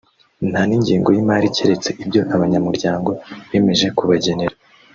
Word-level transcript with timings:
nta 0.51 0.61
n’ingengo 0.67 1.09
y’imari 1.11 1.47
keretse 1.55 1.89
ibyo 2.03 2.21
abanyamuryango 2.35 3.09
bemeje 3.49 3.87
kubagenera 3.97 4.55